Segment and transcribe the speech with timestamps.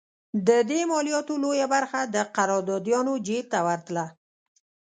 [0.47, 4.05] د دې مالیاتو لویه برخه د قراردادیانو جېب ته ورتله.